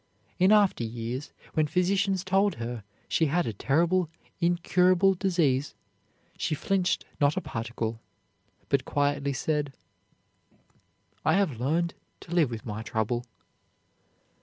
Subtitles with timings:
[0.39, 5.75] In after years, when physicians told her she had a terrible, incurable disease,
[6.39, 7.99] she flinched not a particle,
[8.67, 9.73] but quietly said,
[11.23, 13.25] "I have learned to live with my trouble."